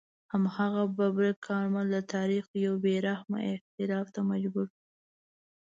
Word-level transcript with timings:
هماغه 0.31 0.83
ببرک 0.97 1.37
کارمل 1.47 1.85
د 1.91 1.97
تاریخ 2.13 2.45
یو 2.65 2.73
بې 2.83 2.95
رحمه 3.07 3.39
اعتراف 3.49 4.07
ته 4.15 4.21
مجبور 4.31 4.67
شو. 4.75 4.81